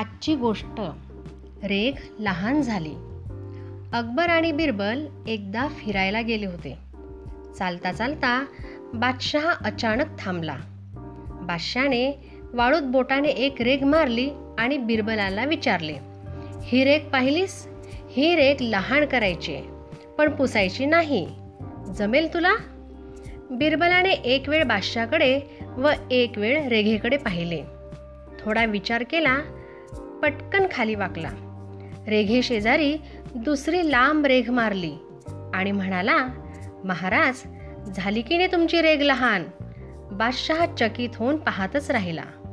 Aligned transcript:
आजची 0.00 0.34
गोष्ट. 0.34 0.80
रेख 1.64 1.92
लहान 2.18 2.62
झाली. 2.62 2.92
अकबर 3.92 4.28
आणि 4.28 4.52
बिरबल 4.52 5.06
एकदा 5.28 5.68
फिरायला 5.68 6.20
गेले 6.20 6.46
होते. 6.46 6.78
चालता 7.58 7.92
चालता 7.92 8.44
बादशहा 8.94 9.54
अचानक 9.64 10.04
थांबला. 10.18 10.56
बादशहाने 11.42 12.30
वाळूत 12.52 12.82
बोटाने 12.82 13.28
एक 13.28 13.62
रेघ 13.62 13.84
मारली 13.84 14.30
आणि 14.58 14.78
बिरबलाला 14.78 15.44
विचारले 15.44 15.96
ही 16.62 16.84
रेख 16.84 17.00
पाहिलीस? 17.12 17.68
ही 18.10 18.36
रेख 18.36 18.54
लहान 18.60 19.04
करायची 19.04 19.56
पण 20.18 20.36
पुसायची 20.36 20.86
नाही. 20.86 21.28
जमेल 21.96 22.34
तुला? 22.34 22.52
बिरबलाने 23.50 24.10
एक 24.10 24.48
वेळ 24.48 24.64
बादशाकडे 24.64 25.40
व 25.76 25.90
एक 26.10 26.38
वेळ 26.38 26.68
रेघेकडे 26.68 27.16
पाहिले. 27.16 27.62
थोडा 28.40 28.64
विचार 28.64 29.02
केला 29.02 29.38
पटकन 30.22 30.66
खाली 30.74 30.94
वाकला. 30.94 31.30
रेघे 32.08 32.42
शेजारी 32.42 32.96
दुसरी 33.34 33.90
लांब 33.90 34.26
रेघ 34.26 34.50
मारली 34.50 34.92
आणि 35.54 35.72
म्हणाला 35.72 36.16
महाराज 36.84 37.42
झाली 37.96 38.22
की 38.22 38.36
नाही 38.36 38.52
तुमची 38.52 38.82
रेघ 38.82 39.02
लहान? 39.02 39.44
बादशहा 40.12 40.66
चकित 40.66 41.08
होऊन 41.16 41.36
पाहतच 41.36 41.90
राहिला. 41.90 42.49